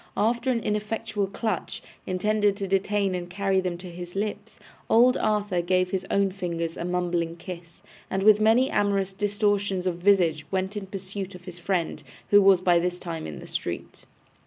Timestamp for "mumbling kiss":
6.83-7.83